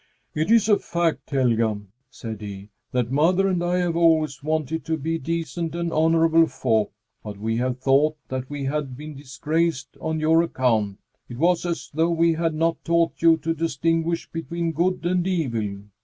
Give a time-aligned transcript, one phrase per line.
[0.33, 4.97] "It is a fact, Helga," said he, "that mother and I have always wanted to
[4.97, 6.91] be decent and honorable folk,
[7.23, 10.97] but we have thought that we had been disgraced on your account.
[11.29, 15.81] It was as though we had not taught you to distinguish between good and evil.